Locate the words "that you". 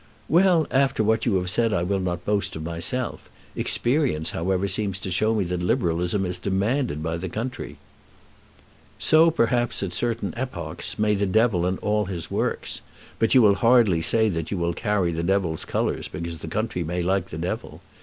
14.29-14.57